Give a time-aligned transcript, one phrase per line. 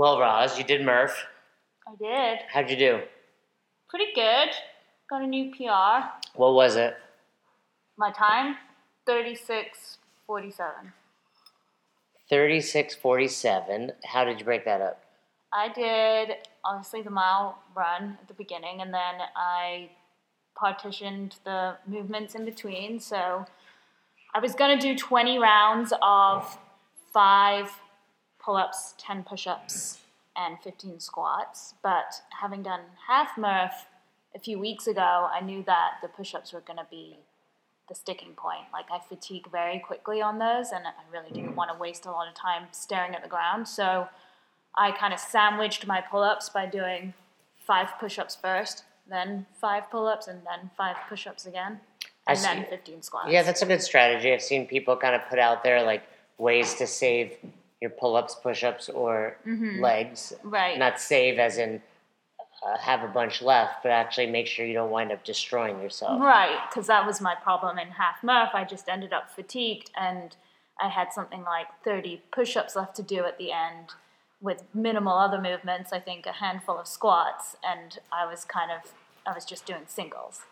[0.00, 1.26] Well, Roz, you did Murph.
[1.86, 2.38] I did.
[2.50, 3.00] How'd you do?
[3.90, 4.48] Pretty good.
[5.10, 6.08] Got a new PR.
[6.36, 6.96] What was it?
[7.98, 8.56] My time,
[9.06, 10.70] 36.47.
[12.32, 13.90] 36.47.
[14.06, 15.04] How did you break that up?
[15.52, 19.90] I did obviously the mile run at the beginning, and then I
[20.56, 23.00] partitioned the movements in between.
[23.00, 23.44] So
[24.34, 26.56] I was going to do 20 rounds of
[27.12, 27.70] five
[28.42, 29.98] pull ups, 10 push ups,
[30.36, 31.74] and 15 squats.
[31.82, 33.86] But having done half Murph
[34.34, 37.18] a few weeks ago, I knew that the push ups were going to be
[37.88, 38.66] the sticking point.
[38.72, 42.10] Like I fatigue very quickly on those, and I really didn't want to waste a
[42.10, 43.68] lot of time staring at the ground.
[43.68, 44.08] So
[44.76, 47.12] I kind of sandwiched my pull ups by doing
[47.58, 51.80] five push ups first, then five pull ups, and then five push ups again,
[52.26, 52.44] and see.
[52.44, 53.28] then 15 squats.
[53.30, 54.32] Yeah, that's a good strategy.
[54.32, 56.04] I've seen people kind of put out there like
[56.38, 57.36] ways to save
[57.80, 59.36] your pull ups, push ups, or
[59.78, 60.32] legs.
[60.42, 60.78] right.
[60.78, 61.82] Not save as in
[62.62, 66.20] uh, have a bunch left, but actually make sure you don't wind up destroying yourself.
[66.20, 68.50] Right, because that was my problem in half Murph.
[68.52, 70.36] I just ended up fatigued, and
[70.80, 73.92] I had something like 30 push ups left to do at the end
[74.42, 75.92] with minimal other movements.
[75.92, 78.92] I think a handful of squats, and I was kind of,
[79.26, 80.42] I was just doing singles.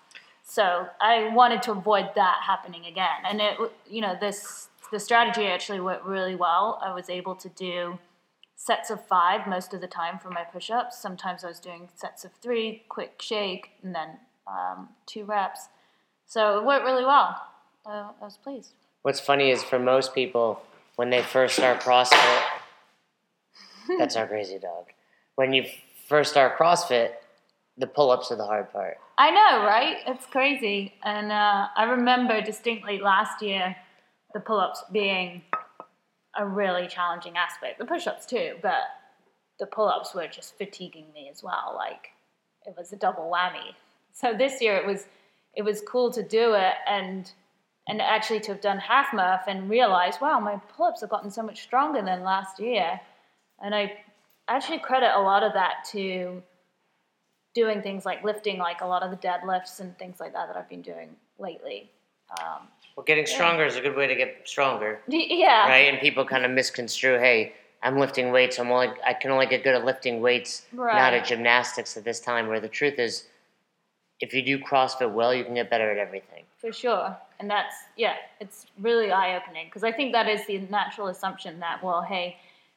[0.42, 3.20] So I wanted to avoid that happening again.
[3.28, 6.80] And it, you know, this, the strategy actually worked really well.
[6.82, 7.98] I was able to do
[8.56, 11.00] sets of five most of the time for my push ups.
[11.00, 15.68] Sometimes I was doing sets of three, quick shake, and then um, two reps.
[16.26, 17.40] So it worked really well.
[17.86, 18.72] Uh, I was pleased.
[19.02, 20.60] What's funny is for most people,
[20.96, 22.42] when they first start CrossFit,
[23.98, 24.86] that's our crazy dog.
[25.36, 25.64] When you
[26.08, 27.12] first start CrossFit,
[27.76, 28.98] the pull ups are the hard part.
[29.16, 29.98] I know, right?
[30.06, 30.94] It's crazy.
[31.04, 33.76] And uh, I remember distinctly last year
[34.34, 35.42] the pull ups being
[36.36, 37.78] a really challenging aspect.
[37.78, 38.82] The push ups too, but
[39.58, 41.74] the pull ups were just fatiguing me as well.
[41.76, 42.10] Like
[42.66, 43.74] it was a double whammy.
[44.12, 45.06] So this year it was
[45.54, 47.30] it was cool to do it and
[47.88, 51.30] and actually to have done half Murph and realize, wow, my pull ups have gotten
[51.30, 53.00] so much stronger than last year.
[53.62, 53.98] And I
[54.46, 56.42] actually credit a lot of that to
[57.54, 60.56] doing things like lifting, like a lot of the deadlifts and things like that that
[60.56, 61.90] I've been doing lately.
[62.40, 65.88] Um, Well, getting stronger is a good way to get stronger, yeah, right?
[65.88, 68.58] And people kind of misconstrue, hey, I'm lifting weights.
[68.58, 72.18] I'm only I can only get good at lifting weights, not at gymnastics at this
[72.18, 72.48] time.
[72.48, 73.28] Where the truth is,
[74.18, 76.42] if you do CrossFit well, you can get better at everything.
[76.56, 77.16] for sure.
[77.38, 81.60] And that's yeah, it's really eye opening because I think that is the natural assumption
[81.60, 82.36] that well, hey,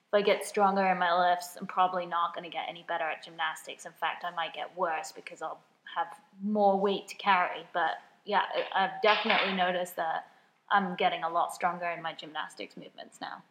[0.10, 3.06] if I get stronger in my lifts, I'm probably not going to get any better
[3.06, 3.88] at gymnastics.
[3.88, 5.62] In fact, I might get worse because I'll
[5.96, 6.10] have
[6.44, 7.66] more weight to carry.
[7.74, 8.44] But yeah,
[8.76, 10.28] I've definitely noticed that
[10.72, 13.44] I'm getting a lot stronger in my gymnastics movements now.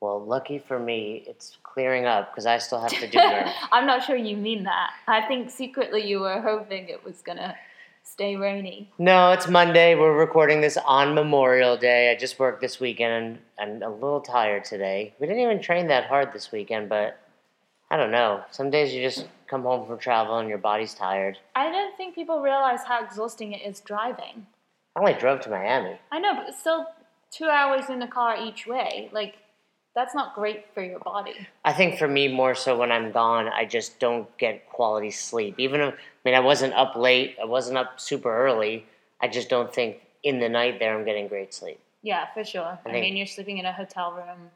[0.00, 3.52] Well, lucky for me, it's clearing up because I still have to do Murph.
[3.72, 4.90] I'm not sure you mean that.
[5.08, 7.56] I think secretly you were hoping it was gonna
[8.02, 8.90] stay rainy.
[8.98, 9.94] No, it's Monday.
[9.94, 12.10] We're recording this on Memorial Day.
[12.10, 15.14] I just worked this weekend and I'm a little tired today.
[15.18, 17.18] We didn't even train that hard this weekend, but
[17.90, 18.44] I don't know.
[18.50, 21.38] Some days you just come home from travel and your body's tired.
[21.54, 24.46] I don't think people realize how exhausting it is driving.
[24.94, 25.98] I only drove to Miami.
[26.10, 26.86] I know, but still
[27.30, 29.10] two hours in the car each way.
[29.12, 29.34] Like,
[29.94, 31.48] that's not great for your body.
[31.64, 35.54] I think for me, more so when I'm gone, I just don't get quality sleep.
[35.58, 38.86] Even if, I mean, I wasn't up late, I wasn't up super early.
[39.20, 41.80] I just don't think in the night there I'm getting great sleep.
[42.02, 42.78] Yeah, for sure.
[42.84, 44.50] I, think- mean, you're sleeping in a hotel room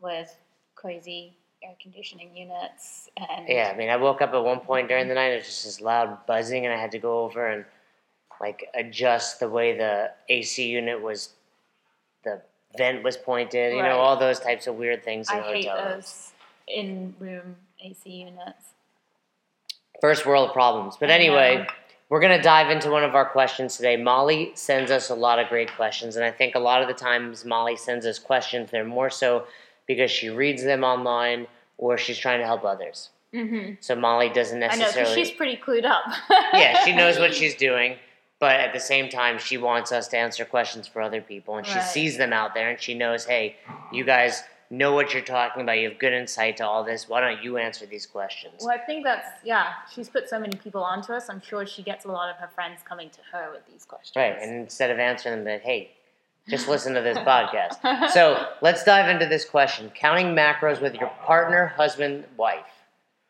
[0.00, 0.36] with
[0.74, 5.08] crazy air conditioning units and Yeah, I mean, I woke up at one point during
[5.08, 7.64] the night, it was just this loud buzzing, and I had to go over and
[8.40, 11.30] like adjust the way the AC unit was,
[12.24, 12.40] the
[12.78, 13.88] vent was pointed, you Right.
[13.88, 16.04] know, all those types of weird things in I hate hotel rooms.
[16.06, 16.32] those
[16.68, 18.74] in-room AC units.
[20.00, 20.96] First world problems.
[20.98, 21.66] But anyway,
[22.08, 23.96] we're going to dive into one of our questions today.
[23.98, 26.94] Molly sends us a lot of great questions, and I think a lot of the
[26.94, 29.46] times Molly sends us questions, they're more so
[29.86, 31.46] because she reads them online
[31.80, 33.08] or she's trying to help others.
[33.34, 33.74] Mm-hmm.
[33.80, 35.00] So Molly doesn't necessarily.
[35.00, 36.02] I know, she's pretty clued up.
[36.52, 37.96] yeah, she knows what she's doing,
[38.38, 41.66] but at the same time, she wants us to answer questions for other people, and
[41.66, 41.88] she Right.
[41.88, 43.56] sees them out there, and she knows, hey,
[43.92, 45.78] you guys know what you're talking about.
[45.78, 47.08] You have good insight to all this.
[47.08, 48.54] Why don't you answer these questions?
[48.60, 49.72] Well, I think that's yeah.
[49.92, 51.28] She's put so many people onto us.
[51.30, 54.12] I'm sure she gets a lot of her friends coming to her with these questions.
[54.16, 55.92] Right, and instead of answering them, that hey,
[56.48, 58.10] just listen to this podcast.
[58.10, 62.64] So let's dive into this question: counting macros with your partner, husband, wife,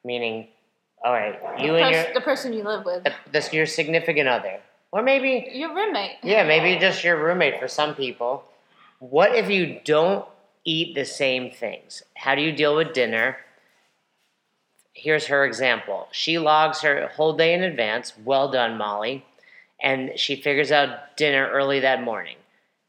[0.04, 0.48] meaning,
[1.04, 3.66] all right, you the, and pers- your the person you live with, the, this, your
[3.66, 4.60] significant other,
[4.92, 6.16] or maybe your roommate.
[6.22, 8.44] Yeah, maybe just your roommate for some people.
[8.98, 10.26] What if you don't
[10.64, 12.02] eat the same things.
[12.14, 13.38] How do you deal with dinner?
[14.92, 16.08] Here's her example.
[16.12, 18.12] She logs her whole day in advance.
[18.22, 19.24] Well done, Molly.
[19.82, 22.36] And she figures out dinner early that morning.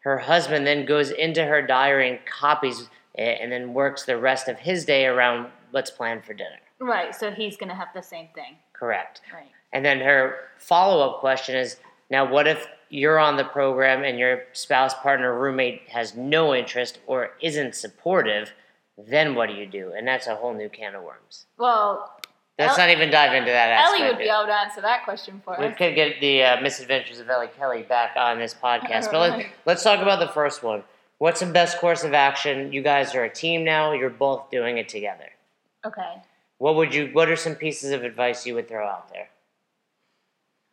[0.02, 4.48] Her husband then goes into her diary and copies it and then works the rest
[4.48, 6.60] of his day around what's planned for dinner.
[6.80, 7.16] Right.
[7.16, 8.58] So he's gonna have the same thing.
[8.74, 9.22] Correct.
[9.34, 9.52] Right.
[9.74, 11.78] And then her follow up question is
[12.10, 17.00] now, what if you're on the program and your spouse, partner, roommate has no interest
[17.08, 18.52] or isn't supportive?
[18.98, 19.94] Then what do you do?
[19.96, 21.46] And that's a whole new can of worms.
[21.58, 22.20] Well,
[22.62, 24.00] Let's El- not even dive into that aspect.
[24.02, 25.72] Ellie would be able to answer that question for We us.
[25.72, 29.12] We could get the uh, misadventures of Ellie Kelly back on this podcast.
[29.12, 29.48] But let, Right.
[29.66, 30.84] let's talk about the first one.
[31.18, 32.72] What's the best course of action?
[32.74, 33.92] You guys are a team now.
[33.92, 35.30] You're both doing it together.
[35.86, 36.22] Okay.
[36.58, 37.10] What would you?
[37.14, 39.30] What are some pieces of advice you would throw out there?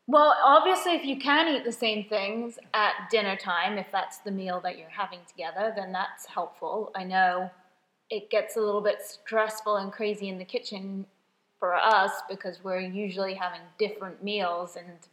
[0.06, 4.30] Well, obviously, if you can eat the same things at dinner time, if that's the
[4.30, 6.90] meal that you're having together, then that's helpful.
[6.94, 7.50] I know
[8.08, 11.04] it gets a little bit stressful and crazy in the kitchen
[11.58, 15.08] for us because we're usually having different meals and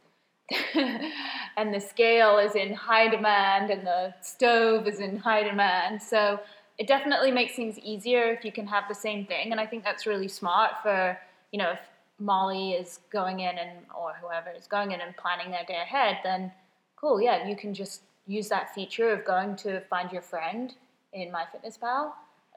[1.56, 6.00] and the scale is in high demand and the stove is in high demand.
[6.00, 6.38] So
[6.78, 9.82] it definitely makes things easier if you can have the same thing and I think
[9.82, 11.18] that's really smart for,
[11.50, 11.80] you know, if
[12.18, 16.18] Molly is going in and or whoever is going in and planning their day ahead,
[16.22, 16.52] then
[16.94, 20.74] cool, yeah, you can just use that feature of going to find your friend
[21.12, 22.12] in MyFitnessPal,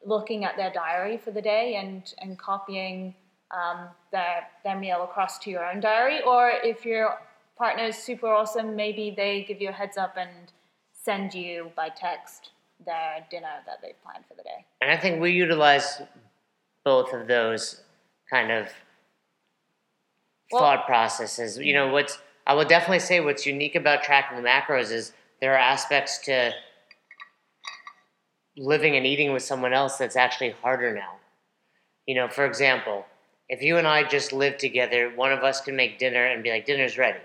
[0.05, 3.15] looking at their diary for the day and and copying
[3.51, 6.21] um, their their meal across to your own diary.
[6.21, 7.17] Or if your
[7.57, 10.29] partner is super awesome, maybe they give you a heads up and
[10.93, 12.51] send you by text
[12.85, 14.65] their dinner that they've planned for the day.
[14.81, 16.01] And I think we utilize
[16.85, 17.81] both of those
[18.29, 18.69] kind of
[20.51, 21.57] Well- thought processes.
[21.57, 25.53] You know, what's I would definitely say what's unique about tracking the macros is there
[25.53, 26.51] are aspects to
[28.57, 31.17] living and eating with someone else that's actually harder now.
[32.07, 33.05] You know, for example,
[33.49, 36.51] if you and I just live together, one of us can make dinner and be
[36.51, 37.19] like, dinner's ready.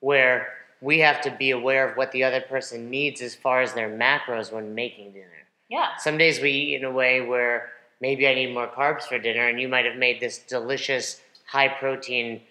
[0.00, 0.48] Where
[0.80, 3.88] we have to be aware of what the other person needs as far as their
[3.88, 5.28] macros when making dinner.
[5.70, 5.96] Yeah.
[5.98, 7.70] Some days we eat in a way where
[8.00, 11.68] maybe I need more carbs for dinner, and you might have made this delicious high
[11.68, 12.42] protein,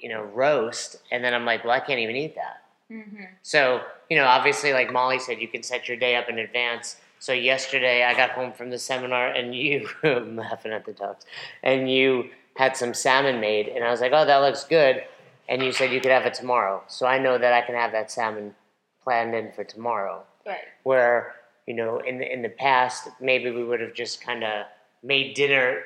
[0.00, 2.62] you know, roast, and then I'm like, well, I can't even eat that.
[2.90, 3.24] Mm-hmm.
[3.42, 6.96] So, you know, obviously, like Molly said, you can set your day up in advance.
[7.18, 11.24] So yesterday, I got home from the seminar, and you, I'm laughing at the dogs,
[11.62, 15.02] and you had some salmon made, and I was like, oh, that looks good,
[15.48, 16.82] and you said you could have it tomorrow.
[16.88, 18.54] So I know that I can have that salmon
[19.02, 20.58] planned in for tomorrow Right.
[20.82, 21.34] where
[21.66, 24.66] you know in the in the past maybe we would have just kind of
[25.02, 25.82] made dinner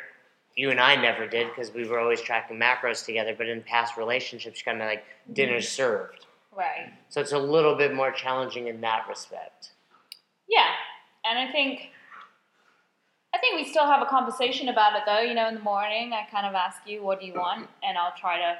[0.56, 3.96] you and I never did because we were always tracking macros together but in past
[3.96, 5.82] relationships kind of like dinner's mm-hmm.
[5.82, 6.26] served
[6.56, 6.92] Right.
[7.10, 9.70] so it's a little bit more challenging in that respect
[10.48, 10.70] Yeah,
[11.32, 11.90] and I think
[13.34, 15.20] I think we still have a conversation about it though.
[15.20, 17.96] You know, in the morning, I kind of ask you, "What do you want?" and
[17.96, 18.58] I'll try to.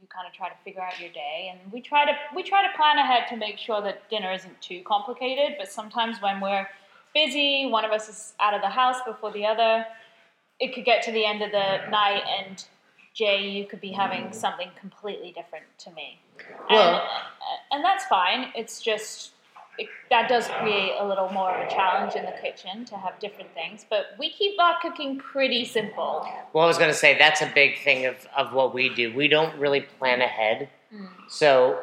[0.00, 2.66] You kind of try to figure out your day, and we try to we try
[2.66, 5.56] to plan ahead to make sure that dinner isn't too complicated.
[5.58, 6.66] But sometimes when we're
[7.14, 9.84] busy, one of us is out of the house before the other.
[10.58, 12.64] It could get to the end of the night, and
[13.14, 16.18] Jay, you could be having something completely different to me.
[16.70, 18.52] Well- and, and that's fine.
[18.54, 19.31] It's just
[19.78, 23.18] it, that does create a little more of a challenge in the kitchen to have
[23.20, 23.86] different things.
[23.88, 26.26] But we keep our cooking pretty simple.
[26.52, 29.14] well i was going to say that's a big thing of, of what we do
[29.14, 31.08] we don't really plan ahead Mm.
[31.26, 31.80] so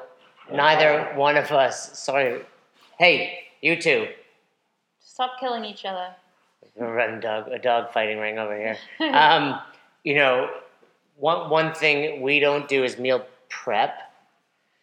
[0.53, 2.43] neither one of us sorry
[2.99, 4.07] hey you two
[4.99, 6.09] Stop killing each other.
[6.77, 8.77] run dog a dog fighting ring over here
[9.13, 9.59] um,
[10.03, 10.47] you know,
[11.17, 14.08] one one thing we don't do is meal prep.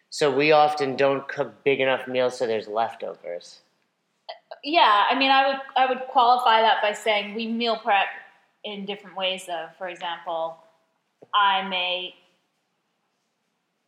[0.09, 3.59] So we often don't cook big enough meals so there's leftovers.
[4.63, 8.07] Yeah, I mean, I would I would qualify that by saying we meal prep
[8.63, 9.45] in different ways.
[9.45, 10.57] Though, for example,
[11.33, 12.15] I may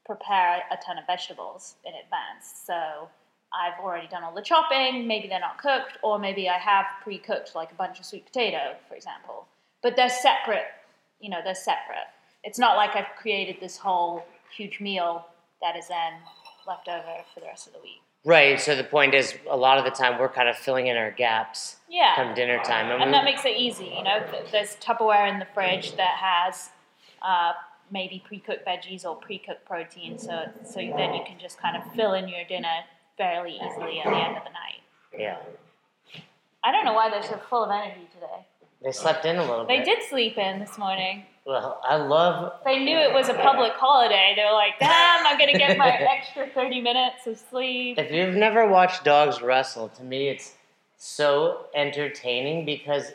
[0.06, 3.10] prepare a ton of vegetables in advance, so
[3.54, 5.08] I've already done all the chopping.
[5.08, 8.76] Maybe they're not cooked, or maybe I have pre-cooked like a bunch of sweet potato,
[8.88, 9.48] for example.
[9.82, 10.68] But they're separate.
[11.20, 12.08] You know, they're separate.
[12.44, 15.26] It's not like I've created this whole huge meal
[15.62, 16.14] that is then
[16.68, 18.02] left over for the rest of the week.
[18.26, 18.60] Right.
[18.60, 21.12] So the point is, a lot of the time we're kind of filling in our
[21.12, 22.16] gaps Yeah.
[22.16, 23.94] come dinner time, and, and that makes it easy.
[23.96, 26.70] You know, there's Tupperware in the fridge that has
[27.22, 27.54] uh,
[27.92, 32.14] maybe pre-cooked veggies or pre-cooked protein, so so then you can just kind of fill
[32.14, 32.84] in your dinner
[33.18, 34.82] fairly easily at the end of the night.
[35.18, 35.38] yeah,
[36.64, 38.46] I don't know why they're so full of energy today.
[38.84, 39.68] They slept in a little bit.
[39.68, 39.86] They bit.
[40.00, 41.26] did sleep in this morning.
[41.46, 42.54] Well, I love.
[42.64, 44.34] They knew it was a public holiday.
[44.36, 48.36] They were like, "Damn, I'm gonna get my extra 30 minutes of sleep." If you've
[48.36, 50.54] never watched dogs wrestle, to me it's
[50.98, 53.12] so entertaining because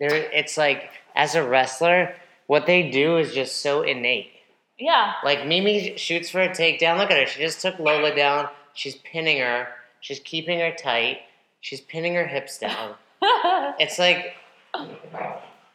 [0.00, 2.14] they're it's like as a wrestler,
[2.46, 4.30] what they do is just so innate.
[4.78, 5.14] Yeah.
[5.24, 6.98] Like Mimi shoots for a takedown.
[6.98, 7.26] Look at her.
[7.26, 8.48] She just took Lola down.
[8.74, 9.68] She's pinning her.
[10.00, 11.18] She's keeping her tight.
[11.60, 12.94] She's pinning her hips down.
[13.80, 14.34] It's like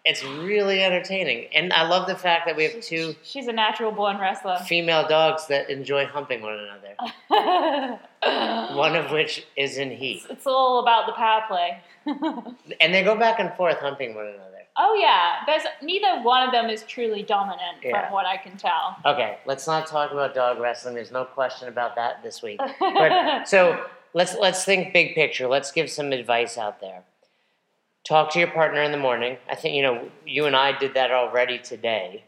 [0.05, 1.47] it's really entertaining.
[1.53, 4.57] And I love the fact that we have two She's a natural born wrestler.
[4.67, 7.99] female dogs that enjoy humping one another.
[8.75, 10.23] One of which is in heat.
[10.29, 11.81] it's all about the power play.
[12.81, 14.59] And they go back and forth humping one another.
[14.77, 18.03] oh yeah, there's neither one of them is truly dominant Yeah.
[18.05, 18.95] from what I can tell.
[19.05, 20.95] Okay, let's not talk about dog wrestling.
[20.95, 22.59] There's no question about that this week.
[22.79, 25.47] But so let's let's think big picture.
[25.47, 27.03] Let's give some advice out there.
[28.05, 29.37] Talk to your partner in the morning.
[29.49, 32.23] I think you know you and I did that already today.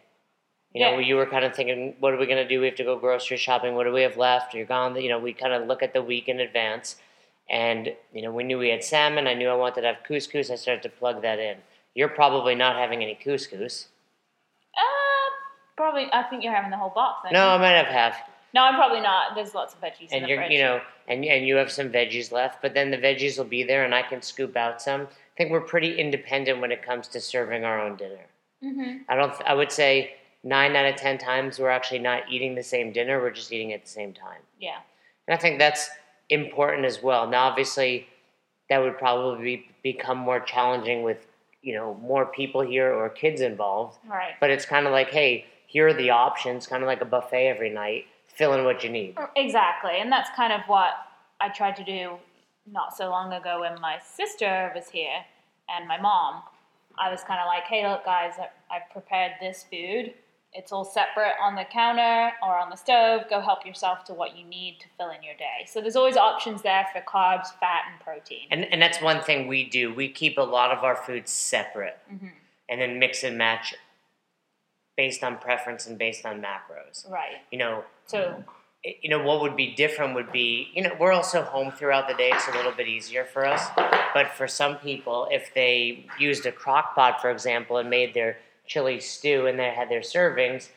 [0.74, 1.05] You know, Yeah.
[1.08, 2.60] you were kind of thinking, what are we going to do?
[2.60, 3.75] We have to go grocery shopping.
[3.75, 4.53] What do we have left?
[4.53, 5.00] You're gone.
[5.00, 6.98] You know, we kind of look at the week in advance,
[7.50, 9.27] and you know, we knew we had salmon.
[9.27, 10.50] I knew I wanted to have couscous.
[10.50, 11.58] I started to plug that in.
[11.94, 13.88] You're probably not having any couscous.
[14.75, 15.29] Uh,
[15.77, 16.08] probably.
[16.13, 17.20] I think you're having the whole box.
[17.25, 17.60] aren't No, I you?
[17.60, 18.17] might have half.
[18.53, 19.36] no, I'm probably not.
[19.36, 22.32] There's lots of veggies in and you're you know and and you have some veggies
[22.32, 25.37] left but then the veggies will be there and i can scoop out some i
[25.37, 28.25] think we're pretty independent when it comes to serving our own dinner.
[28.61, 32.55] Hmm i don't i would say nine out of ten times we're actually not eating
[32.55, 34.41] the same dinner we're just eating at the same time.
[34.59, 34.77] Yeah.
[35.27, 35.89] and i think that's
[36.29, 37.27] important as well.
[37.27, 38.07] Now obviously
[38.69, 39.43] that would probably
[39.83, 41.27] be, become more challenging with
[41.61, 43.97] you know more people here or kids involved.
[44.07, 44.33] Right.
[44.39, 47.47] but it's kind of like hey here are the options kind of like a buffet
[47.47, 49.17] every night fill in what you need.
[49.35, 50.93] Exactly, and that's kind of what
[51.39, 52.17] I tried to do
[52.72, 55.24] not so long ago when my sister was here
[55.69, 56.41] and my mom.
[56.98, 58.34] I was kind of like, hey, look, guys,
[58.72, 60.13] I've prepared this food.
[60.53, 63.24] It's all separate on the counter or on the stove.
[63.29, 65.65] Go help yourself to what you need to fill in your day.
[65.67, 68.48] So there's always options there for carbs, fat, and protein.
[68.51, 69.93] And, and that's one thing we do.
[69.93, 72.31] We keep a lot of our food separate Mhm.
[72.69, 73.75] and then mix and match
[74.95, 77.10] based on preference and based on macros.
[77.12, 77.41] Right.
[77.51, 78.41] You know, So
[78.85, 82.07] Eh, you know what would be different would be you know we're also home throughout
[82.07, 82.29] the day.
[82.33, 83.67] It's a little bit easier for us.
[84.13, 88.37] But for some people, if they used a crock pot, for example, and made their
[88.65, 90.69] chili stew and they had their servings,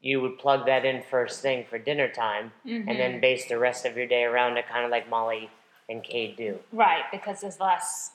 [0.00, 3.20] you would plug that in first thing for dinner time, and then mm-hmm.
[3.20, 5.50] base the rest of your day around it, kind of like Molly
[5.88, 6.58] and Cade do.
[6.72, 8.12] right, because there's less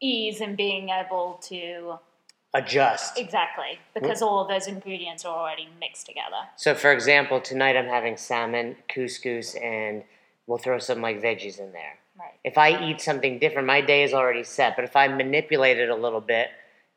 [0.00, 1.98] ease in being able to
[2.54, 3.18] Adjust.
[3.18, 6.36] exactly because all of those ingredients are already mixed together.
[6.56, 10.04] So, for example, tonight I'm having salmon, couscous, and
[10.46, 11.98] we'll throw some like veggies in there.
[12.18, 12.34] Right.
[12.44, 14.76] If I eat something different, my day is already set.
[14.76, 16.48] But if I manipulate it a little bit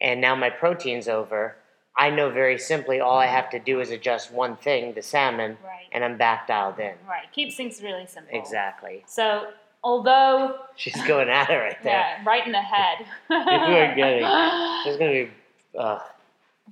[0.02, 1.56] and now my protein's over,
[1.98, 5.58] I know very simply all I have to do is adjust one thing, the salmon,
[5.64, 5.86] Right.
[5.94, 6.96] and I'm back dialed in.
[7.08, 7.32] Right.
[7.32, 8.38] Keeps things really simple.
[8.38, 9.06] Exactly.
[9.08, 9.52] So
[9.86, 11.94] although She's going at it right there.
[11.94, 13.06] yeah, right in the head.
[13.30, 14.22] You are getting.
[14.84, 15.32] There's gonna be.
[15.78, 16.00] Uh,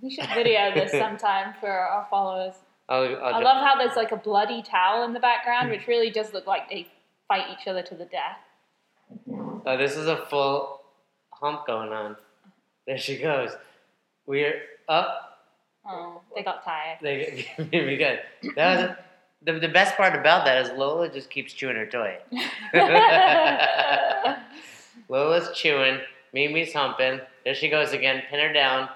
[0.02, 2.56] we should video this sometime for our followers.
[2.90, 6.10] I'll, I I'll, love how there's like a bloody towel in the background, which really
[6.10, 6.88] does look like they
[7.28, 8.38] fight each other to the death.
[9.66, 10.82] oh, this is a full
[11.32, 12.18] hump going on.
[12.86, 13.52] There she goes.
[14.26, 15.40] We're up.
[15.86, 16.98] Oh, they got tired.
[17.02, 18.20] They we good.
[18.56, 18.98] That was
[19.46, 22.18] the, the best part about that is Lola just keeps chewing her toy.
[25.10, 26.00] Lola's chewing.
[26.34, 27.20] Mimi's humping.
[27.46, 28.24] There she goes again.
[28.30, 28.90] Pin her down.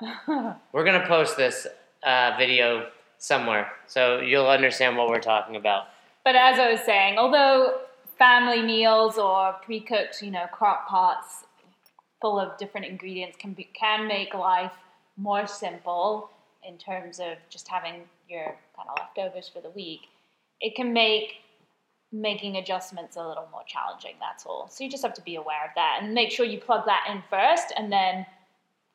[0.72, 1.66] We're gonna post this
[2.02, 2.88] uh, video
[3.18, 5.88] somewhere, so you'll understand what we're talking about.
[6.24, 7.80] But as I was saying, although
[8.18, 11.44] family meals or pre-cooked, you know, crock pots
[12.20, 14.72] full of different ingredients can be can make life
[15.16, 16.30] more simple
[16.66, 20.02] in terms of just having your kind of leftovers for the week,
[20.60, 21.34] it can make
[22.12, 24.14] making adjustments a little more challenging.
[24.20, 24.68] That's all.
[24.68, 27.06] So you just have to be aware of that and make sure you plug that
[27.10, 28.26] in first, and then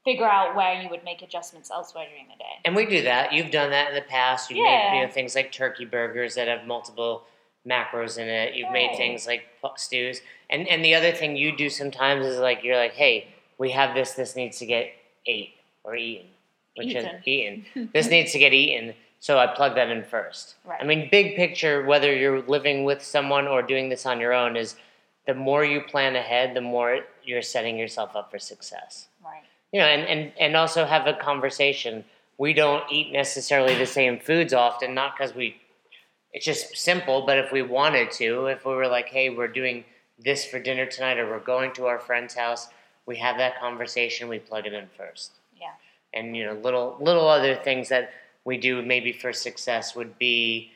[0.04, 2.60] figure out where you would make adjustments elsewhere during the day.
[2.66, 3.34] And we do that.
[3.34, 4.50] You've done that in the past.
[4.52, 4.92] You've Yeah.
[4.92, 7.24] made you know, things like turkey burgers that have multiple
[7.68, 8.54] macros in it.
[8.54, 9.44] You've made things like
[9.78, 10.22] stews.
[10.50, 13.96] And and the other thing you do sometimes is like you're like, hey, we have
[13.96, 14.12] this.
[14.14, 14.92] This needs to get
[15.26, 16.28] ate or eaten,
[16.76, 17.06] which Eaten.
[17.06, 17.90] is eaten.
[17.94, 18.94] this needs to get eaten.
[19.26, 20.54] So I plug that in first.
[20.66, 20.80] Right.
[20.80, 24.56] I mean, big picture, whether you're living with someone or doing this on your own,
[24.56, 24.76] is
[25.26, 29.42] the more you plan ahead, the more you're setting yourself up for success Right.
[29.72, 32.06] you know, and, and, and also have a conversation.
[32.38, 35.56] We don't eat necessarily the same foods often, not because we,
[36.32, 39.86] it's just simple, but if we wanted to, if we were like, hey, we're doing
[40.20, 42.68] this for dinner tonight or we're going to our friend's house,
[43.08, 45.32] we have that conversation, we plug it in first.
[45.60, 45.72] Yeah.
[46.14, 48.12] And, you know, little, little other things that
[48.46, 50.72] we do maybe for success would be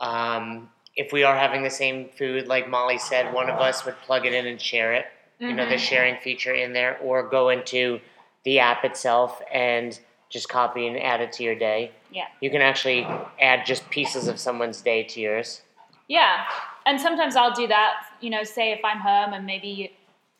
[0.00, 3.96] um, if we are having the same food, like Molly said, one of us would
[4.02, 5.06] plug it in and share it.
[5.40, 5.78] You know, the Mhm.
[5.78, 8.00] sharing feature in there, or go into
[8.44, 9.98] the app itself and
[10.30, 11.90] just copy and add it to your day.
[12.10, 12.28] Yeah.
[12.40, 13.06] You can actually
[13.40, 15.62] add just pieces of someone's day to yours.
[16.08, 16.46] Yeah,
[16.86, 18.06] and sometimes I'll do that.
[18.20, 19.92] You know, say if I'm home and maybe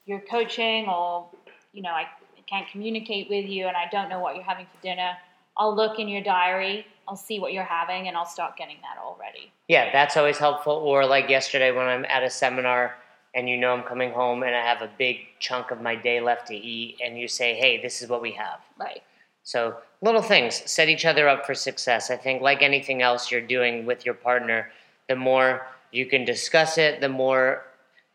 [0.07, 1.29] you're coaching, or
[1.73, 2.09] you know, I
[2.49, 5.17] can't communicate with you, and I don't know what you're having for dinner.
[5.57, 6.87] I'll look in your diary.
[7.07, 9.53] I'll see what you're having, and I'll start getting that already.
[9.69, 10.73] Yeah, that's always helpful.
[10.73, 12.95] Or like yesterday when I'm at a seminar
[13.35, 16.21] and you know I'm coming home and I have a big chunk of my day
[16.21, 18.61] left to eat, and you say, hey, this is what we have.
[18.79, 19.03] Right.
[19.43, 22.11] So little things set each other up for success.
[22.11, 24.71] I think, like anything else you're doing with your partner,
[25.09, 27.65] the more you can discuss it, the more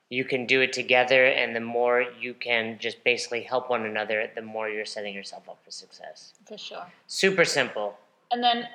[0.10, 4.30] you can do it together, and the more you can just basically help one another,
[4.34, 6.34] the more you're setting yourself up for success.
[6.48, 6.86] For sure.
[7.08, 7.98] Super simple.
[8.32, 8.68] And then,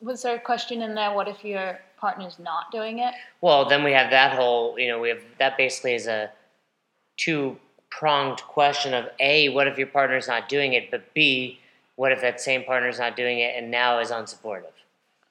[0.00, 1.12] was there a question in there?
[1.12, 3.14] What if your partner's not doing it?
[3.40, 6.30] Well, then we have that whole, you know, we have that basically is a
[7.16, 7.56] two
[7.90, 10.90] pronged question of A, what if your partner's not doing it?
[10.90, 11.60] But B,
[11.96, 14.72] what if that same partner's not doing it and now is unsupportive?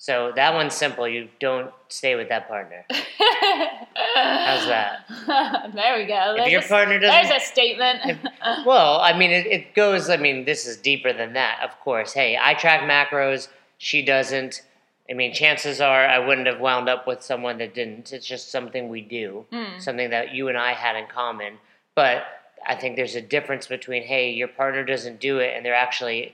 [0.01, 1.08] So that one's simple.
[1.08, 2.86] You don't stay with that partner.
[2.89, 5.05] How's that?
[5.75, 6.31] there we go.
[6.31, 7.29] If There's your a- partner doesn't.
[7.29, 8.20] There's a statement.
[8.65, 12.13] Well, I mean, it, it goes, I mean, this is deeper than that, of course.
[12.13, 14.63] Hey, I track macros, she doesn't.
[15.08, 18.12] I mean, chances are I wouldn't have wound up with someone that didn't.
[18.12, 19.46] It's just something we do.
[19.53, 19.79] Mm.
[19.79, 21.60] something that you and I had in common.
[21.93, 22.24] But
[22.65, 26.34] I think there's a difference between, hey, your partner doesn't do it and they're actually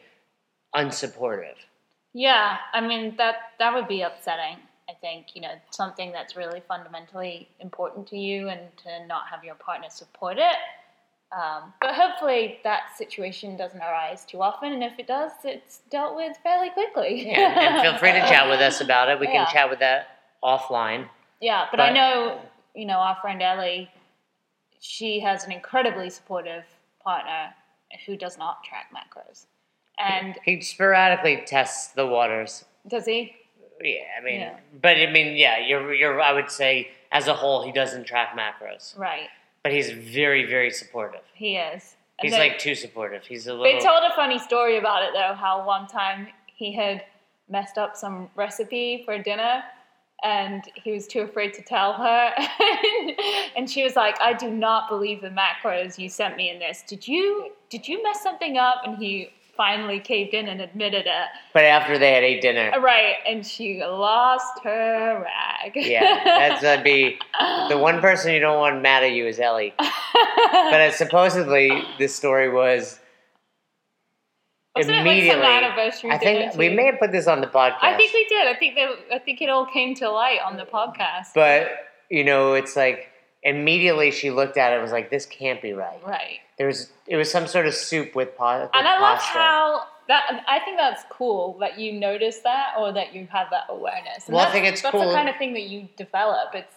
[0.74, 1.56] unsupportive.
[2.18, 4.58] Yeah, I mean that that would be upsetting.
[4.90, 9.44] I think you know something that's really fundamentally important to you, and to not have
[9.44, 10.58] your partner support it.
[11.32, 16.16] Um, but hopefully that situation doesn't arise too often, and if it does, it's dealt
[16.16, 17.28] with fairly quickly.
[17.30, 19.20] Yeah, and feel free to chat with us about it.
[19.20, 19.46] We Yeah.
[19.46, 20.08] can chat with that
[20.44, 21.08] offline.
[21.40, 22.42] Yeah, but, I know
[22.74, 23.92] you know our friend Ellie.
[24.80, 26.64] She has an incredibly supportive
[27.04, 27.54] partner
[28.08, 29.46] who does not track macros,
[29.98, 32.66] and He sporadically tests the waters.
[32.88, 33.36] does he?
[33.82, 34.58] Yeah, I mean, Yeah.
[34.82, 38.36] but I mean, yeah, you're, you're, I would say as a whole, he doesn't track
[38.38, 39.30] macros, Right,
[39.64, 41.22] but he's very, very supportive.
[41.34, 41.96] he is.
[42.20, 43.24] He's like too supportive.
[43.24, 43.64] He's a little.
[43.66, 47.06] They told a funny story about it though, how one time he had
[47.48, 49.62] messed up some recipe for dinner
[50.24, 52.34] and he was too afraid to tell her.
[53.56, 56.84] and she was like, I do not believe the macros you sent me in this.
[56.88, 58.82] Did you did you mess something up?
[58.84, 61.28] And he finally caved in and admitted it.
[61.54, 65.72] but after they had ate dinner, Right, and she lost her rag.
[65.76, 67.18] yeah, that's that'd be
[67.70, 69.74] the one person you don't want mad at you is Ellie.
[69.78, 73.00] But uh, supposedly, this story was
[74.76, 75.46] Wasn't it like some immediately.
[75.46, 77.78] anniversary I think we may have put this on the podcast.
[77.82, 78.48] I think we did.
[78.48, 81.34] I think that I think it all came to light on the podcast.
[81.34, 81.70] but
[82.10, 83.10] you know, it's like
[83.44, 86.40] immediately she looked at it and was like, "This can't be right." right.
[86.58, 89.38] There was it was some sort of soup with, pa- with And I love pasta.
[89.38, 90.44] how that.
[90.48, 94.26] I think that's cool that you notice that or that you have that awareness.
[94.28, 94.92] And Well, I think it's cool.
[94.92, 96.56] that's cool- the kind of thing that you develop.
[96.56, 96.74] It's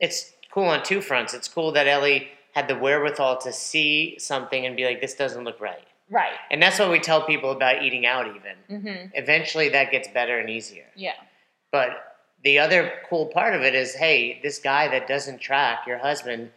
[0.00, 1.32] it's cool on two fronts.
[1.34, 5.44] It's cool that Ellie had the wherewithal to see something and be like, "This doesn't
[5.44, 6.34] look right." right.
[6.50, 8.26] And that's what we tell people about eating out.
[8.28, 9.06] Even Mm-hmm.
[9.14, 10.84] eventually, that gets better and easier.
[10.94, 11.14] Yeah.
[11.72, 11.90] But
[12.44, 16.50] the other cool part of it is, hey, this guy that doesn't track, your husband,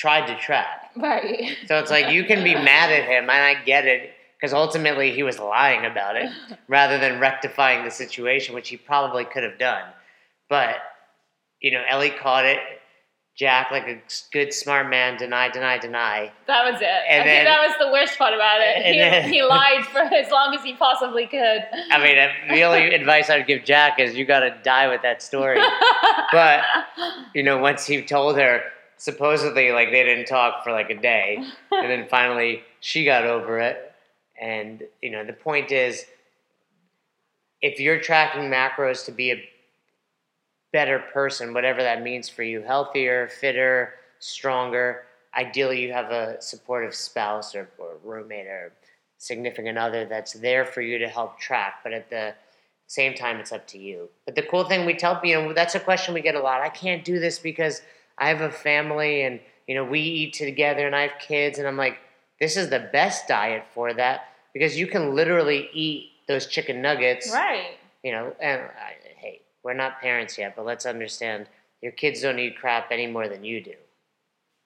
[0.00, 0.90] tried to track.
[0.96, 1.56] Right.
[1.66, 5.12] So it's like you can be mad at him, and I get it, because ultimately
[5.12, 6.30] he was lying about it
[6.68, 9.84] rather than rectifying the situation, which he probably could have done.
[10.48, 10.76] But,
[11.60, 12.58] you know, Ellie caught it.
[13.36, 16.30] Jack, like a good smart man, deny, deny, deny.
[16.46, 16.86] That was it.
[17.08, 18.84] And I then- think that was the worst part about it.
[18.84, 21.64] He, then- he lied for as long as he possibly could.
[21.90, 25.02] I mean, uh, the only advice I'd give Jack is you got to die with
[25.02, 25.58] that story.
[26.32, 26.64] But
[27.34, 28.62] you know, once he told her,
[29.00, 33.58] supposedly like they didn't talk for like a day, and then finally she got over
[33.58, 33.92] it.
[34.40, 36.04] And you know, the point is,
[37.62, 39.42] if you're tracking macros to be a
[40.72, 45.04] better person, whatever that means for you, healthier, fitter, stronger.
[45.34, 48.72] Ideally, you have a supportive spouse or, or roommate or
[49.16, 51.80] significant other that's there for you to help track.
[51.82, 52.34] But at the
[52.86, 54.10] same time, it's up to you.
[54.26, 56.60] But the cool thing we tell you know that's a question we get a lot.
[56.60, 57.80] I can't do this because
[58.20, 61.66] I have a family and you know we eat together and I have kids and
[61.66, 61.98] I'm like,
[62.38, 67.30] this is the best diet for that because you can literally eat those chicken nuggets
[67.32, 67.78] right.
[68.04, 71.46] you know, and I, hey, we're not parents yet, but let's understand
[71.82, 73.74] your kids don't eat crap any more than you do,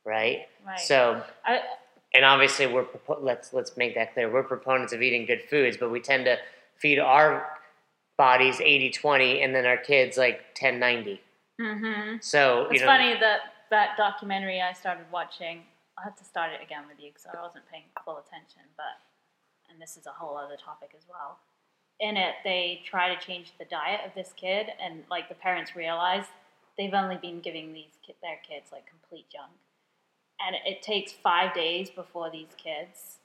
[0.04, 0.48] right?
[0.66, 0.80] Right.
[0.80, 1.60] So, I,
[2.12, 2.86] and obviously, we're
[3.20, 4.30] let's let's make that clear.
[4.30, 6.38] We're proponents of eating good foods, but we tend to
[6.76, 7.46] feed our
[8.16, 11.18] bodies 80-20 and then our kids like 10-90.
[11.60, 12.16] Mm-hmm.
[12.20, 13.40] So you It's know, funny that
[13.70, 15.62] that documentary I started watching.
[15.98, 18.62] I have to start it again with you because I wasn't paying full attention.
[18.76, 18.98] But
[19.70, 21.38] and this is a whole other topic as well.
[22.00, 25.76] In it, they try to change the diet of this kid, and like the parents
[25.76, 26.24] realize
[26.76, 29.52] they've only been giving these ki- their kids like complete junk,
[30.44, 33.18] and it takes five days before these kids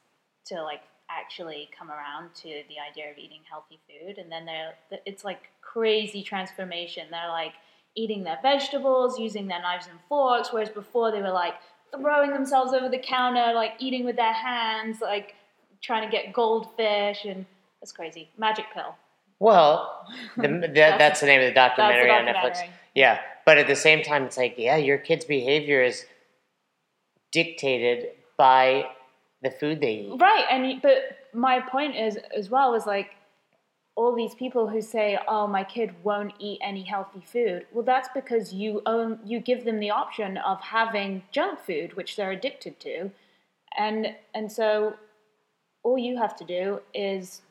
[0.45, 4.75] to like actually come around to the idea of eating healthy food, and then they're
[5.05, 7.07] it's like crazy transformation.
[7.09, 7.53] They're like
[7.99, 11.55] eating their vegetables, using their knives and forks, whereas before they were like
[11.95, 15.35] throwing themselves over the counter, like eating with their hands, like
[15.81, 17.45] trying to get goldfish, and
[17.81, 18.29] it's crazy.
[18.37, 18.95] Magic pill.
[19.39, 20.07] well,
[20.37, 22.59] the, that, that's the name of the That's the documentary on Netflix.
[22.95, 26.05] Yeah, but at the same time, it's like, yeah, your kid's behavior is
[27.31, 28.85] dictated by
[29.41, 30.19] the food they eat.
[30.19, 33.11] Right, and but my point is as well is like
[33.99, 38.07] all these people who say, "Oh, my kid won't eat any healthy food." Well, that's
[38.15, 42.79] because you own you give them the option of having junk food, which they're addicted
[42.79, 43.11] to,
[43.77, 44.95] and and so
[45.83, 47.41] all you have to do is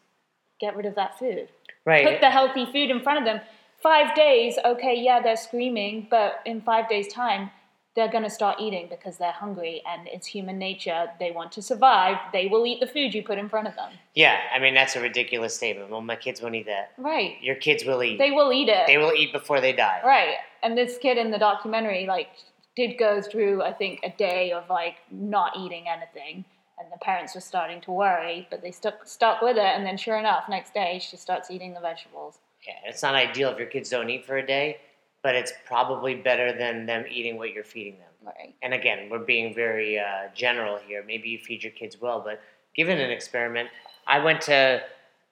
[0.59, 1.49] get rid of that food.
[1.85, 2.07] Right.
[2.07, 3.41] Put the healthy food in front of them.
[3.83, 7.51] Five days, okay, yeah, they're screaming, but in five days' time,
[7.97, 11.07] they're going to start eating because they're hungry and it's human nature.
[11.19, 12.17] They want to survive.
[12.33, 13.91] They will eat the food you put in front of them.
[14.15, 15.91] yeah, I mean, that's a ridiculous statement.
[15.91, 16.93] Well, my kids won't eat that.
[16.97, 17.37] Right.
[17.41, 18.19] Your kids will eat.
[18.19, 18.87] They will eat it.
[18.87, 20.01] They will eat before they die.
[20.05, 20.35] Right.
[20.63, 22.29] And this kid in the documentary, like,
[22.77, 26.45] did go through, I think, a day of, like, not eating anything.
[26.79, 29.65] And the parents were starting to worry, but they stuck, stuck with it.
[29.65, 32.39] And then, sure enough, next day, she starts eating the vegetables.
[32.67, 34.79] Yeah, it's not ideal if your kids don't eat for a day,
[35.23, 38.09] but it's probably better than them eating what you're feeding them.
[38.25, 38.55] Right.
[38.63, 41.03] And again, we're being very uh, general here.
[41.07, 42.41] Maybe you feed your kids well, but
[42.75, 43.69] given an experiment,
[44.07, 44.83] I went to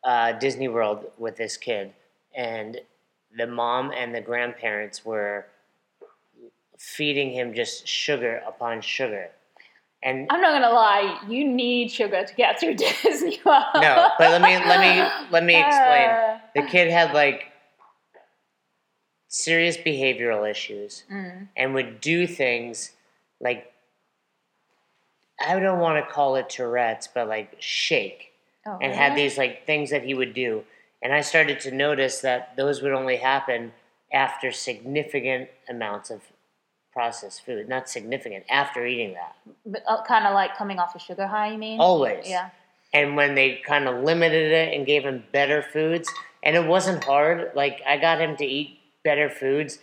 [0.05, 1.93] uh, Disney World with this kid,
[2.35, 2.81] and
[3.37, 5.47] the mom and the grandparents were
[6.79, 9.31] feeding him just sugar upon sugar.
[10.03, 13.65] And I'm not gonna lie, you need sugar to get through Disney World.
[13.75, 16.09] no, but let me let me let me explain.
[16.11, 17.47] Uh, The kid had like
[19.37, 22.93] serious behavioral issues mm, and would do things
[23.41, 23.73] like
[25.39, 28.33] I don't want to call it Tourette's, but like shake
[28.65, 30.65] oh, and had these like things that he would do.
[31.03, 33.73] And I started to notice that those would only happen
[34.11, 36.23] after significant amounts of
[36.91, 37.69] processed food.
[37.69, 39.37] Not significant, after eating that.
[39.67, 41.79] But, uh, kind of like coming off a sugar high, you mean?
[41.79, 42.27] Always.
[42.27, 42.49] Yeah.
[42.95, 46.09] And when they kind of limited it and gave him better foods,
[46.43, 47.51] and it wasn't hard.
[47.55, 49.79] Like I got him to eat better foods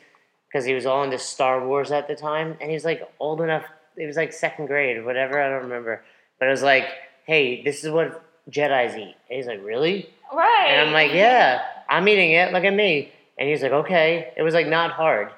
[0.48, 3.42] because he was all into Star Wars at the time, and he was like old
[3.42, 3.64] enough.
[3.96, 5.42] It was like second grade or whatever.
[5.42, 6.04] I don't remember.
[6.38, 6.86] But it was like,
[7.26, 9.16] hey, this is what Jedi's eat.
[9.30, 10.10] And he's like, really?
[10.34, 10.68] Right.
[10.70, 12.52] And I'm like, yeah, I'm eating it.
[12.52, 13.12] Look at me.
[13.40, 14.34] And he's like, okay.
[14.36, 15.32] It was like not hard,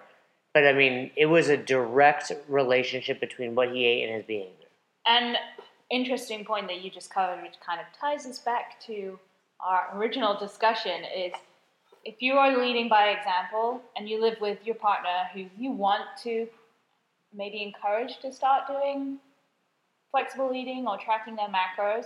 [0.54, 4.68] but I mean, it was a direct relationship between what he ate and his behavior.
[5.06, 5.38] And
[5.92, 9.20] interesting point that you just covered, which kind of ties us back to
[9.60, 11.34] our original discussion, is
[12.06, 16.04] if you are leading by example and you live with your partner who you want
[16.22, 16.48] to
[17.34, 19.18] maybe encourage to start doing
[20.12, 22.06] flexible eating or tracking their macros,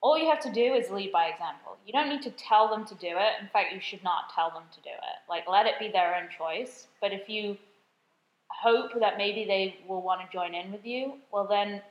[0.00, 1.76] all you have to do is lead by example.
[1.84, 3.42] You don't need to tell them to do it.
[3.42, 5.28] In fact, you should not tell them to do it.
[5.28, 6.86] Like, let it be their own choice.
[7.00, 7.56] But if you
[8.48, 11.82] hope that maybe they will want to join in with you, well, then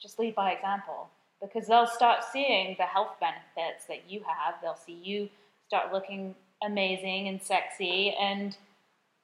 [0.00, 1.08] just lead by example
[1.42, 4.54] because they'll start seeing the health benefits that you have.
[4.62, 5.28] They'll see you
[5.66, 8.56] start looking amazing and sexy, and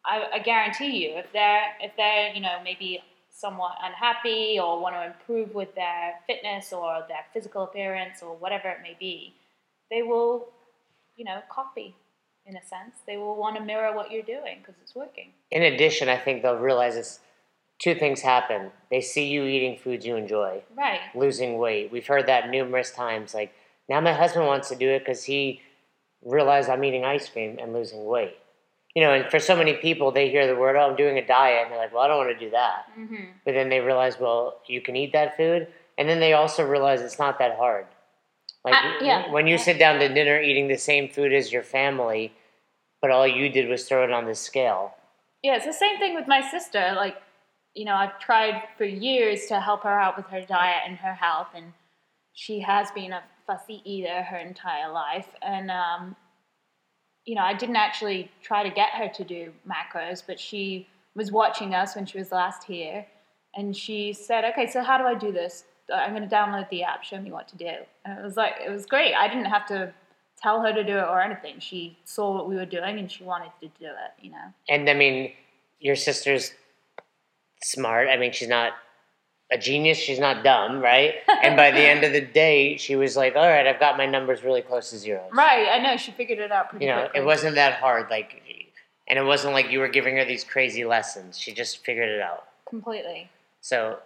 [0.04, 4.94] I, I guarantee you, if they're if they're you know maybe somewhat unhappy or want
[4.94, 9.34] to improve with their fitness or their physical appearance or whatever it may be,
[9.90, 10.48] they will
[11.16, 11.94] you know copy
[12.46, 12.96] in a sense.
[13.06, 15.32] They will want to mirror what you're doing because it's working.
[15.50, 17.18] In addition, I think they'll realize it's
[17.80, 18.70] two things happen.
[18.90, 21.00] They see you eating foods you enjoy, Right.
[21.14, 21.90] losing weight.
[21.90, 23.34] We've heard that numerous times.
[23.34, 23.52] Like
[23.88, 25.60] now, my husband wants to do it because he
[26.26, 28.36] realized I'm eating ice cream and losing weight.
[28.94, 31.26] You know, and for so many people, they hear the word, "Oh, I'm doing a
[31.26, 33.24] diet," and they're like, "Well, I don't want to do that." Mm-hmm.
[33.44, 37.00] But then they realize, well, you can eat that food, and then they also realize
[37.02, 37.86] it's not that hard.
[38.64, 39.30] Like Uh, yeah.
[39.30, 42.32] when you sit down to dinner eating the same food as your family,
[43.00, 44.94] but all you did was throw it on the scale.
[45.42, 46.94] Yeah, it's the same thing with my sister.
[46.96, 47.16] Like,
[47.74, 51.14] you know, I've tried for years to help her out with her diet and her
[51.14, 51.74] health, and
[52.36, 55.28] she has been a fussy eater her entire life.
[55.40, 56.14] And, um,
[57.24, 61.32] you know, I didn't actually try to get her to do macros, but she was
[61.32, 63.06] watching us when she was last here,
[63.54, 65.64] and she said, "Okay, so how do I do this?
[65.92, 67.02] I'm going to download the app.
[67.02, 67.72] Show me what to do."
[68.04, 69.14] And it was like it was great.
[69.14, 69.92] I didn't have to
[70.40, 71.58] tell her to do it or anything.
[71.58, 74.12] She saw what we were doing, and she wanted to do it.
[74.22, 74.52] You know.
[74.68, 75.32] And I mean,
[75.80, 76.52] your sister's
[77.62, 78.08] smart.
[78.08, 78.74] I mean, she's not
[79.50, 79.98] a genius.
[79.98, 81.14] She's not dumb, right?
[81.42, 84.06] and by the end of the day, she was like, "All right, I've got my
[84.06, 87.00] numbers really close to zero." Right, I know she figured it out pretty You know,
[87.02, 87.20] quickly.
[87.20, 88.10] it wasn't that hard.
[88.10, 88.42] Like,
[89.08, 91.38] and it wasn't like you were giving her these crazy lessons.
[91.38, 92.44] She just figured it out.
[92.68, 93.30] completely.
[93.60, 93.98] So,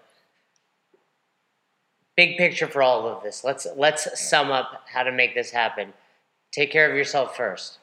[2.16, 3.44] big picture for all of this.
[3.44, 5.92] Let's let's sum up how to make this happen.
[6.52, 7.78] Take care of yourself first.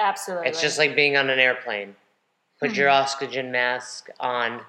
[0.00, 0.48] Absolutely.
[0.48, 1.96] It's just like being on an airplane.
[2.60, 3.02] Put your Mm-hmm.
[3.02, 4.60] oxygen mask on.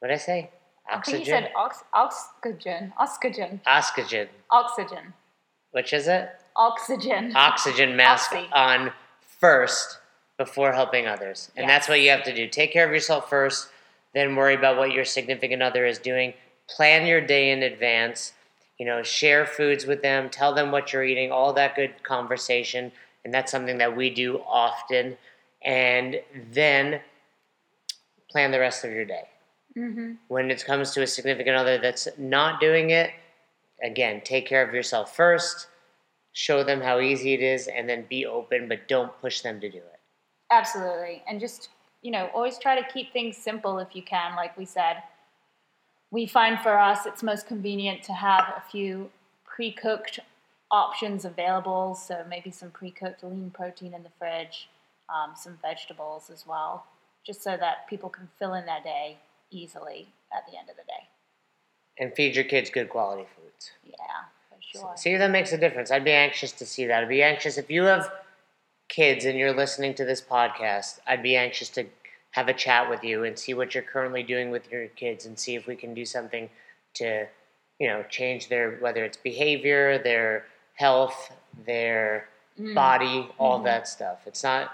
[0.00, 0.50] What did I say?
[0.88, 1.20] I think Oxygen.
[1.20, 4.28] you said ox- oxygen, oxygen, oxygen.
[4.50, 5.12] oxygen,
[5.72, 6.30] Which is it?
[6.56, 7.36] oxygen.
[7.36, 8.48] Oxygen mask Oxy.
[8.52, 8.92] on
[9.38, 9.98] first
[10.38, 11.50] before helping others.
[11.56, 12.48] And that's what you have to do.
[12.48, 13.68] Take care of yourself first,
[14.14, 16.32] then worry about what your significant other is doing.
[16.68, 18.32] Plan your day in advance.
[18.78, 22.92] You know, share foods with them, tell them what you're eating, all that good conversation.
[23.24, 25.16] And that's something that we do often.
[25.62, 26.20] And
[26.52, 27.00] then
[28.30, 29.24] plan the rest of your day.
[29.78, 33.10] Hmm When it comes to a significant other that's not doing it,
[33.82, 35.68] again, take care of yourself first,
[36.32, 39.70] show them how easy it is, and then be open, but don't push them to
[39.70, 40.00] do it.
[40.50, 41.22] Absolutely.
[41.28, 41.68] And just,
[42.02, 45.02] you know, always try to keep things simple if you can, like we said.
[46.10, 49.10] We find for us it's most convenient to have a few
[49.44, 50.18] pre cooked
[50.70, 51.94] options available.
[51.94, 54.68] So maybe some pre cooked lean protein in the fridge,
[55.08, 56.86] um, some vegetables as well,
[57.24, 59.18] just so that people can fill in their day
[59.50, 61.08] easily at the end of the day.
[61.98, 63.72] And feed your kids good quality foods.
[63.84, 63.96] Yeah,
[64.48, 64.92] for sure.
[64.96, 65.90] See if that makes a difference.
[65.90, 67.02] I'd be anxious to see that.
[67.02, 68.10] I'd be anxious if you have
[68.88, 71.86] kids and you're listening to this podcast, I'd be anxious to
[72.30, 75.38] have a chat with you and see what you're currently doing with your kids and
[75.38, 76.48] see if we can do something
[76.94, 77.26] to,
[77.78, 81.32] you know, change their whether it's behavior, their health,
[81.66, 82.74] their Mm.
[82.74, 83.64] body, all Mhm.
[83.64, 84.26] that stuff.
[84.26, 84.72] It's not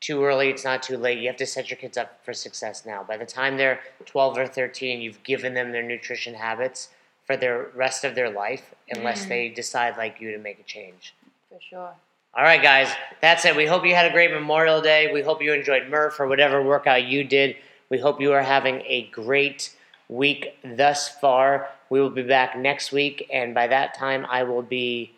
[0.00, 1.18] too early, it's not too late.
[1.18, 3.02] You have to set your kids up for success now.
[3.02, 6.88] By the time they're 12 or 13, you've given them their nutrition habits
[7.26, 9.28] for the rest of their life unless Mm.
[9.28, 11.14] they decide like you to make a change.
[11.48, 11.94] For sure.
[12.34, 13.56] All right, guys, that's it.
[13.56, 15.10] We hope you had a great Memorial Day.
[15.12, 17.56] We hope you enjoyed Murph or whatever workout you did.
[17.90, 19.74] We hope you are having a great
[20.08, 21.70] week thus far.
[21.90, 25.12] We will be back next week, and by that time, I will be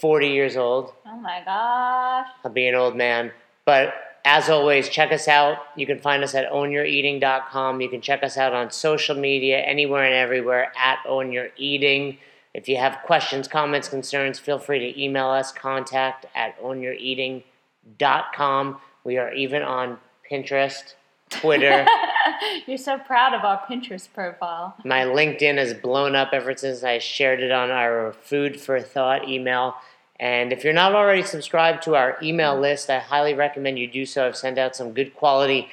[0.00, 0.94] 40 years old.
[1.04, 2.28] Oh my gosh.
[2.44, 3.32] I'll be an old man.
[3.64, 5.58] But as always, check us out.
[5.76, 7.80] You can find us at ownyoureating.com.
[7.80, 12.18] You can check us out on social media, anywhere and everywhere at Own Your Eating.
[12.54, 18.80] If you have questions, comments, concerns, feel free to email us, contact at ownyoureating.com.
[19.04, 19.98] We are even on
[20.30, 20.94] Pinterest,
[21.30, 21.86] Twitter.
[22.66, 24.76] You're so proud of our Pinterest profile.
[24.84, 29.28] My LinkedIn has blown up ever since I shared it on our Food for Thought
[29.28, 29.74] email.
[30.22, 34.06] And if you're not already subscribed to our email list, I highly recommend you do
[34.06, 34.24] so.
[34.24, 35.68] I've sent out some good quality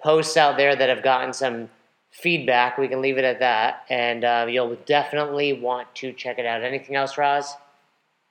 [0.00, 1.68] posts out there that have gotten some
[2.12, 2.78] feedback.
[2.78, 3.84] We can leave it at that.
[3.90, 6.62] And uh, you'll definitely want to check it out.
[6.62, 7.54] Anything else, Roz?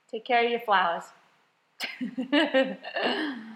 [0.10, 1.04] Take care of your flowers.